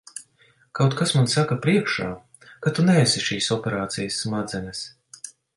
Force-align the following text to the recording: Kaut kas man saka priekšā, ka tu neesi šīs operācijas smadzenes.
Kaut 0.79 0.95
kas 1.01 1.13
man 1.17 1.27
saka 1.33 1.57
priekšā, 1.67 2.09
ka 2.65 2.75
tu 2.79 2.87
neesi 2.89 3.23
šīs 3.29 3.53
operācijas 3.59 4.21
smadzenes. 4.27 4.85